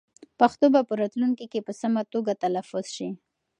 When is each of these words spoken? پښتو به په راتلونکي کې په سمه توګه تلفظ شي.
پښتو 0.39 0.65
به 0.73 0.81
په 0.87 0.93
راتلونکي 1.01 1.45
کې 1.51 1.65
په 1.67 1.73
سمه 1.81 2.01
توګه 2.13 2.33
تلفظ 2.43 2.85
شي. 2.95 3.09